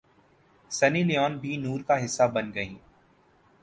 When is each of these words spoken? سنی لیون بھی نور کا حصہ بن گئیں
سنی 0.71 1.03
لیون 1.09 1.37
بھی 1.41 1.55
نور 1.63 1.79
کا 1.87 2.03
حصہ 2.05 2.23
بن 2.33 2.53
گئیں 2.55 2.75